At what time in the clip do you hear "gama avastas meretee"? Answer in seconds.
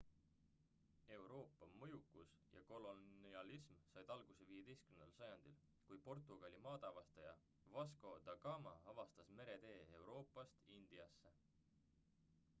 8.47-9.77